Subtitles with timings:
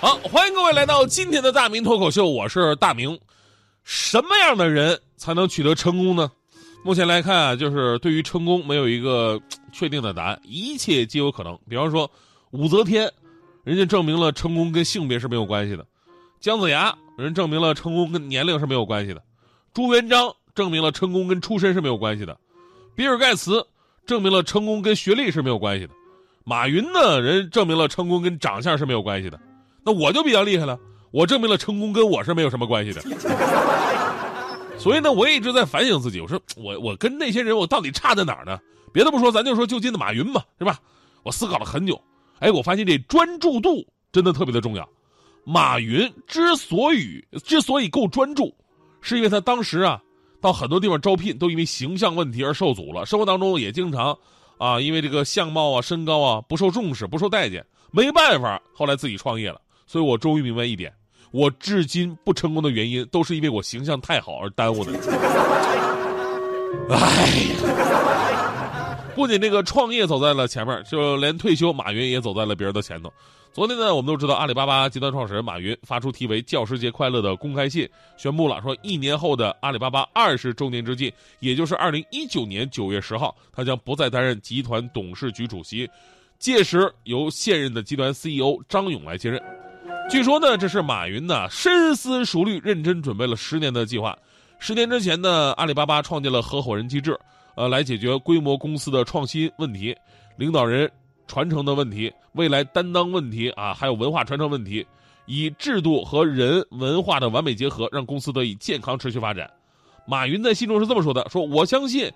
[0.00, 3.18] 好，欢迎各位来到今天的大明脱口秀，我是大明。
[3.82, 6.30] 什么样的人才能取得成功呢？
[6.84, 9.40] 目前来看啊，就是对于成功没有一个
[9.72, 11.58] 确定的答案，一切皆有可能。
[11.68, 12.08] 比方说
[12.52, 13.12] 武则天，
[13.64, 15.82] 人家证明了成功跟性别是没有关系的；
[16.38, 19.20] 姜子牙，人证明了成功跟年龄是没有关系的；
[19.74, 22.34] 朱元璋证明了成功跟出身是没有关系的；
[22.94, 23.66] 比尔盖茨
[24.06, 25.92] 证明了成功跟学历是没有关系的；
[26.44, 29.40] 马云呢，人证明了成功跟长相是没有关系的。
[29.84, 30.78] 那我就比较厉害了，
[31.10, 33.00] 我证明了成功跟我是没有什么关系的。
[34.78, 38.58] 所以呢，我也一直在反省自己，我说我我跟那些人我到底差在哪儿呢？
[38.92, 40.78] 别的不说，咱就说就近的马云吧，是吧？
[41.24, 42.00] 我思考了很久，
[42.38, 44.88] 哎，我发现这专注度真的特别的重要。
[45.44, 48.54] 马云之所以之所以够专注，
[49.00, 50.00] 是因为他当时啊，
[50.40, 54.16] 到很多地方招聘都因为形象问题而受阻了，生活当中也经常
[54.58, 59.60] 啊，因为这个相貌啊、身高啊不受重视、不受待见，没办法，后来自己创业了。
[59.88, 60.92] 所以我终于明白一点，
[61.32, 64.92] 我至今不成功的原因，都是因为我形象太好而耽误的。
[66.90, 66.96] 哎
[67.54, 73.10] 呀，不仅这个创业走在了前面，就连退休，马云也走在了别人的前头。
[73.50, 85.88] 昨天呢，我们都知道阿里巴巴集团创始人马云发出题为“教师节快乐”的公开信，宣布了说，一年后的阿里巴巴二十周年之际，也就是二零一九年九月十号，他将不再担任集团董事局主席，
[86.38, 89.42] 届时由现任的集团 CEO 张勇来接任。
[90.08, 94.16] 据说呢，这是马云呢深思熟虑、认真准备了十年的计划。
[94.58, 97.16] 十年之前呢，阿里巴巴创建了合伙人机制，
[97.56, 99.94] 呃，来解决规模公司的创新问题、
[100.36, 100.90] 领导人
[101.26, 104.84] 传承的问题、未来担当问题啊，还有文化传承问题，
[105.26, 109.48] 以制度和人文化的完美结合，让公司得以健康持续发展。
[110.06, 112.10] 马云在信中是这么说的：“说我相信。”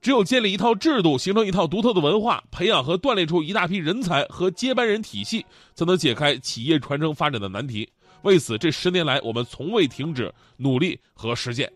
[0.00, 5.44] 只有建立一套制度，形成一套独特的文化，培养和锻炼出一大批人才和接班人体系，
[5.74, 7.88] 才能解开企业传承发展的难题。
[8.22, 11.70] 为此，这十年来我们从未停止努力和实践。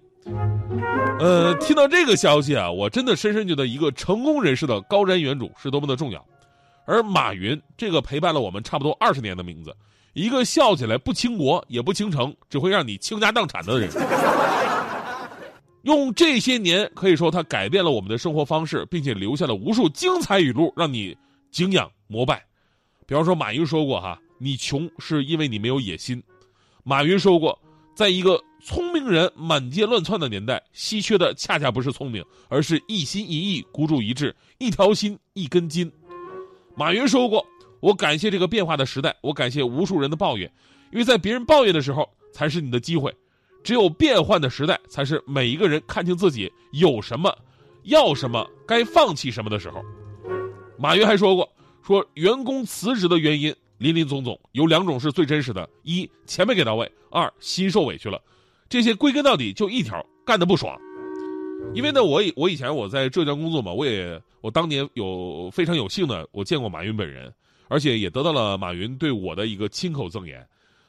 [1.19, 6.25] 呃，听到这个消息啊，我真的深深觉得一个成功人士的高瞻远瞩是多么的重要。
[6.84, 9.75] 而马云这个陪伴了我们差不多二十年的名字，
[10.15, 13.88] 一个笑起来不倾国也不倾城，只会让你倾家荡产的人。
[15.82, 21.16] 用这些年可以说他改变了我们的生活方式，并且留下了无数精彩语录，让你
[21.50, 22.44] 敬仰膜拜。
[23.06, 26.22] 比方说，马云说过：“哈，你穷是因为你没有野心。”
[26.84, 27.59] 马云说过，
[27.97, 35.91] 在一个聪明人满街乱窜的年代，稀缺的恰恰不是聪明，而是一心一意、孤注一掷、一条心、一根筋。
[36.76, 37.44] 马云说过
[37.81, 40.50] ：“我感谢这个变化的时代，我感谢无数人的抱怨，
[40.93, 43.12] 因为在别人抱怨的时候，才是你的机会。”
[43.62, 47.37] 只有变换的时代，才是每一个人看清自己有什么、
[47.84, 49.83] 要什么、该放弃什么的时候。
[50.78, 51.49] 马云还说过
[51.87, 58.21] ：“说员工辞职的原因林林总总，有两种是最真实的：一钱没给到位；二心受委屈了。
[58.69, 60.77] 这些归根到底就一条，干的不爽。
[61.73, 67.33] 因为呢，我以我以前我在浙江工作嘛，我也我当年有非常有幸的，我见过马云本人，
[67.69, 70.44] 而且也得到了马云对我的一个亲口赠言。”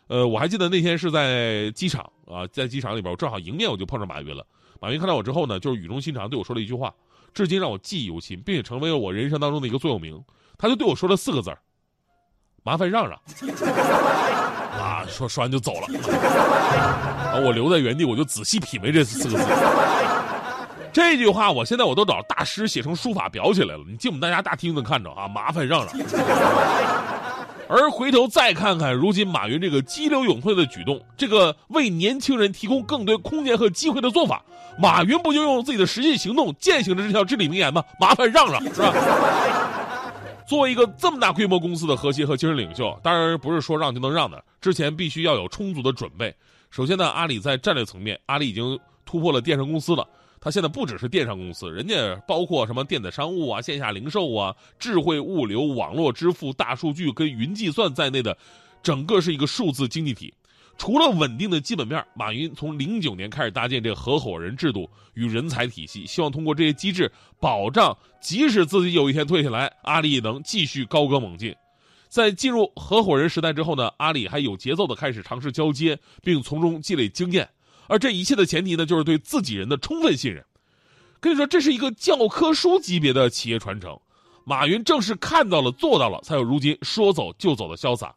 [0.08, 4.46] 呃，我还记得那天是在机场啊，在机场里边，我正好迎面我就碰上马云了。
[4.81, 6.94] 马云看到我之后呢，就是语重心长对我说了一句话，
[7.34, 10.22] 至今让我记忆犹新，并且成为了我人生当中的一个座右铭。
[10.58, 11.58] 他就对我说了四个字儿
[12.63, 13.18] ：“麻烦让让。”
[14.78, 15.88] 啊，说说完就走了。
[17.31, 19.46] 啊，我留在原地，我就仔细品味这四个字。
[20.92, 25.28] 这句话，我现在我都找大师写成书法裱起来了，你进我们大家大厅能看着啊。
[25.28, 25.96] 麻烦让让。
[27.74, 34.44] 而回头再看看，如今马云这个激流勇退的举动，这个为年轻人提供更多空间和机会的做法，
[34.78, 37.84] 马云不就用自己的实际行动践行着这条至理名言吗？
[38.00, 38.94] 麻烦让让，是吧？
[40.46, 46.31] 作为一个这么大规模公司的核心和精神领袖，当然不是说让就能让的，之前必须要有充足的准备。
[46.69, 50.08] 首先呢，阿里在战略层面，阿里已经突破了电商公司了。
[50.44, 58.38] 它现在不只是电商公司，人家包括什么电子商务啊、线下零售啊、智慧物流、网络支付、大数据跟云计算在内的，
[58.84, 60.34] 整个是一个数字经济体。
[60.78, 67.10] 除了稳定的基本面，马云从零九年开始搭建这个合伙人制度与人才体系，希望通过这些机制
[67.40, 71.56] 保障，即使自己有一天退下来，阿里也能继续高歌猛进。
[72.10, 77.48] 在进入合伙人时代之后呢，阿里还有节奏的开始尝试交接，并从中积累经验。
[77.88, 80.44] 而这一切的前提呢，就是对自己人的充分信任。
[81.19, 83.97] 跟你说，这是一个教科书级别的企业传承。
[84.45, 88.13] 马云正是看到了、做到了，才有如今说走就走的潇洒。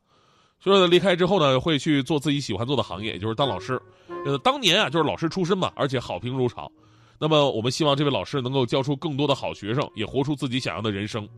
[0.59, 3.81] 所以呢，离开之后呢，会去做自己喜欢做的行业，也就是当老师。
[4.25, 6.71] 呃，当年啊，就是老师出身嘛，而且好评如潮。
[7.19, 11.29] 那么，我们希望这位老师能够教出更多的好学生，也活出自己想要的人生。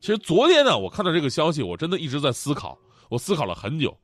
[0.00, 2.78] 其实昨天呢，我看到这个消息，我真的一直在思考，
[3.10, 3.94] 我思考了很久。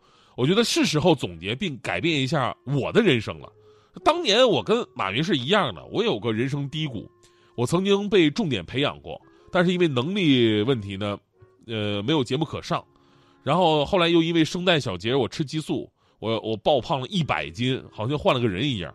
[0.40, 3.52] 我觉得是时候总结并改变一下我的人生了。
[4.02, 7.06] 当年我跟马云是一样的，我有个人生低谷，
[7.54, 9.20] 我曾经被重点培养过，
[9.52, 11.18] 但是因为能力问题呢，
[11.66, 12.82] 呃，没有节目可上。
[13.42, 18.94] 然后后来又因为声带小结，我吃激素，我我爆胖了一百斤，好像换了个人一样。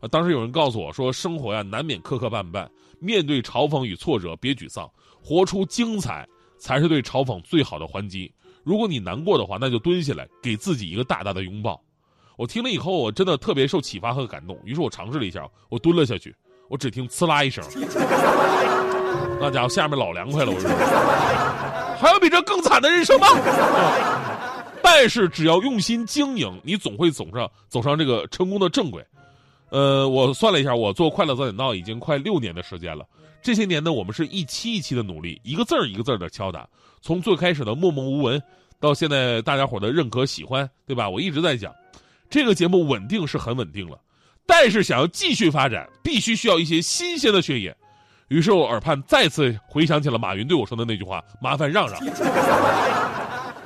[0.00, 2.68] 啊，当时有人告诉我说，生活呀难免磕磕绊绊，
[3.00, 4.86] 面对嘲讽与挫折别沮丧，
[5.22, 6.28] 活出精彩
[6.58, 8.30] 才是对嘲讽最好的还击。
[8.64, 11.80] 如果你难过的话，那就蹲下来，给自己一个大大的拥抱。
[12.36, 14.58] 我听了以后，我真的特别受启发和感动。
[14.64, 16.34] 于是我尝试了一下，我蹲了下去。
[16.68, 17.62] 我只听呲啦一声，
[19.38, 20.50] 那家伙下面老凉快了。
[20.50, 20.68] 我说，
[22.00, 23.26] 还有比这更惨的人生吗？
[24.82, 29.04] 但是只要用心经营，你总会走上走上这个成功的正轨。
[29.68, 33.04] 呃，我算了一下，我做快乐早点到已经快六年的时间了。
[33.42, 36.66] 这些年呢，我们是一期一期的努力，一个字儿一个字儿的敲打。
[37.04, 38.42] 从最开始的默默无闻，
[38.80, 41.06] 到现在大家伙的认可喜欢，对吧？
[41.06, 41.70] 我一直在讲。
[42.30, 44.00] 这个节目稳定是很稳定了，
[44.46, 47.76] 但是想要继续发展，必须需要一些新鲜的血液。
[48.28, 52.00] 于是我耳畔再次回想起了马云对我说的那句话：“麻烦让让。”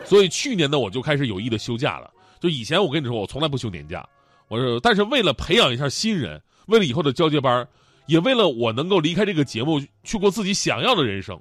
[0.05, 2.11] 所以去年呢，我就开始有意的休假了。
[2.41, 4.05] 就以前我跟你说，我从来不休年假。
[4.49, 7.65] 我说，但是为了培养一下新人，为了以后的交接班，
[8.07, 11.41] 也为了我能够离开这个节目，去过自己想要的人生。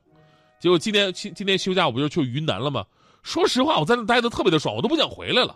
[0.60, 2.84] 结果今天今今天休假，我不就去云南了吗？
[3.24, 5.56] 说实话，我在那待的特别的爽，我都不想回来了。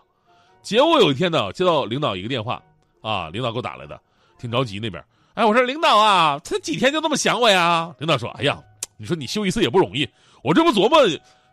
[0.61, 2.61] 结果有一天呢，接到领导一个电话，
[3.01, 3.99] 啊，领导给我打来的，
[4.37, 5.03] 挺着急那边。
[5.33, 7.91] 哎，我说领导啊，他几天就那么想我呀？
[7.97, 8.59] 领导说，哎呀，
[8.97, 10.07] 你说你休一次也不容易，
[10.43, 10.99] 我这不琢磨，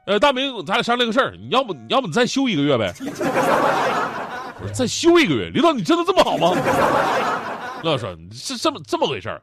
[0.04, 2.92] 呃，大明，咱俩商量个事儿，你要不，你要不你再休一个月呗？
[3.00, 6.50] 我说再休一个月，领导你真的这么好吗？
[7.82, 9.40] 领导说是这么这么回事儿，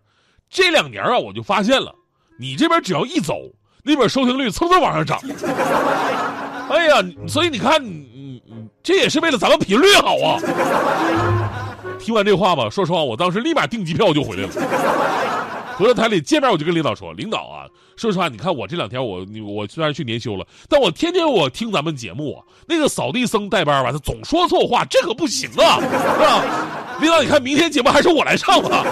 [0.50, 1.96] 这两年啊，我就发现了，
[2.38, 3.36] 你这边只要一走，
[3.86, 5.20] 那边收听率蹭蹭往上涨。
[6.70, 6.96] 哎呀，
[7.28, 8.26] 所以你看你。
[8.84, 10.38] 这也是为了咱们频率好啊！
[11.98, 14.50] 听完这话吧，说实话，我当时立马订机票就回来了。
[15.76, 17.66] 回到台里见面，我就跟领导说：“领导啊，
[17.98, 22.40] 说实话，你看我这两天我我虽然去年休了，但我天天我听咱们节目。
[22.68, 26.44] 那个扫地僧带班吧，他总说错话，这可不行啊，是吧？
[27.02, 28.86] 领导，你看明天节目还是我来上吧。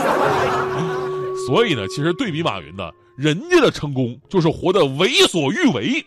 [1.46, 6.06] 所以呢，其实对比马云呢，人家的成功就是活得为所欲为，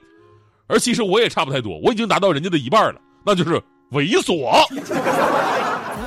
[0.67, 3.62] 而其实我也差不太多，我已经达到人家的一半了，那就是。”
[3.93, 4.50] 猥琐。
[4.75, 4.82] 走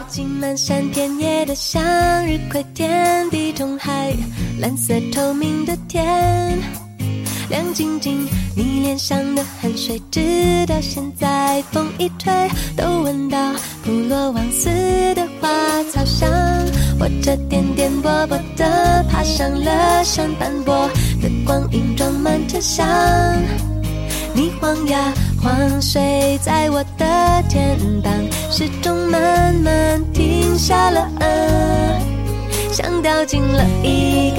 [0.10, 1.82] 进漫山遍野的向
[2.28, 4.14] 日葵天地中海，
[4.60, 6.60] 蓝色透明的天，
[7.50, 12.30] 亮晶晶，你脸上的汗水，直到现在风一吹
[12.76, 13.54] 都闻到
[13.86, 14.68] 普罗旺斯
[15.16, 15.48] 的花
[15.86, 16.30] 草香。
[17.00, 20.90] 我这颠颠簸簸的爬上了山斑驳
[21.22, 22.86] 的光影，装满车厢。
[24.34, 28.14] 你晃呀晃，睡在我的肩膀，
[28.52, 31.26] 时钟慢慢停下了，啊
[32.72, 34.39] 像掉进了一个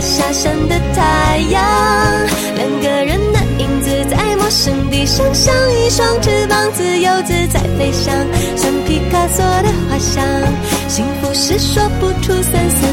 [0.00, 1.62] 下山的太阳，
[2.56, 8.14] 两个人的影子在陌生地上，像一双翅膀，自由自在飞翔，
[8.56, 10.24] 像皮卡索的画像。
[10.88, 12.86] 幸福是说不出三四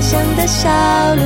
[0.00, 1.22] 花草香的小路。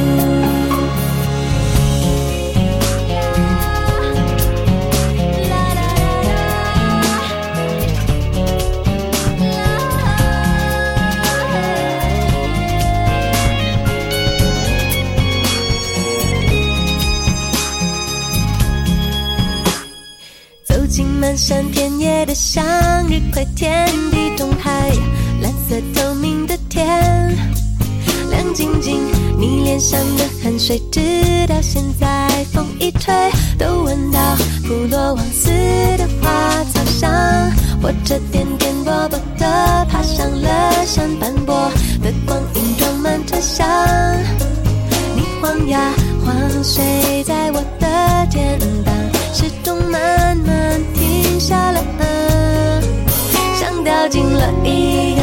[20.65, 22.65] 走进漫山遍野的向
[23.09, 24.91] 日葵，天地中海，
[25.41, 26.59] 蓝色透明的。
[26.69, 27.54] 天，
[28.55, 28.99] 静静。
[29.37, 31.01] 你脸上的汗水，直
[31.47, 33.13] 到现在风一吹
[33.59, 34.19] 都闻到。
[34.67, 35.51] 普罗旺斯
[35.99, 37.11] 的花草香，
[37.83, 41.55] 或者颠颠簸簸的爬上了山，斑驳
[42.03, 43.69] 的光影装满车厢。
[45.15, 45.93] 你晃呀
[46.25, 46.35] 晃，
[46.65, 48.95] 睡在我的肩膀，
[49.35, 51.85] 时钟慢慢停下了，
[53.61, 55.23] 像掉进了一个，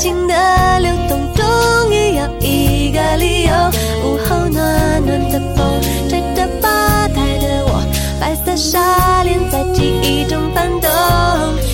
[0.00, 3.52] 情的流动终于有一个理由。
[4.02, 7.84] 午后暖暖的风吹着吧台的我，
[8.18, 10.90] 白色纱帘在记忆中翻动，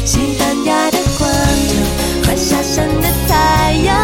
[0.04, 3.95] 西班牙的广场，快下山的太阳，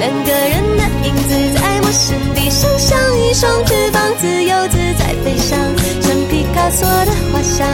[0.00, 5.56] 两个人的影子在我身体上像一双翅膀，自由自在飞翔，
[6.02, 7.64] 像皮卡索的画像。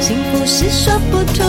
[0.00, 1.42] 幸福是说不出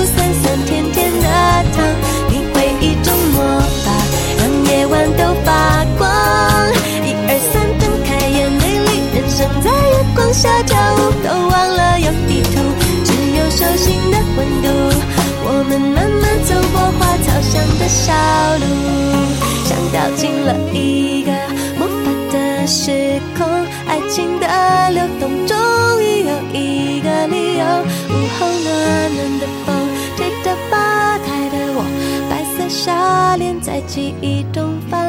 [17.87, 18.11] 的小
[18.57, 18.65] 路，
[19.63, 21.31] 像掉进了一个
[21.79, 23.47] 魔法的时空，
[23.87, 25.57] 爱情的流动终
[26.01, 27.63] 于有一个理由。
[28.09, 29.73] 午后暖暖的风
[30.17, 31.85] 吹着吧台的我，
[32.29, 35.06] 白色纱帘在记忆中翻